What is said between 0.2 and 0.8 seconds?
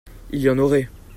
Il y en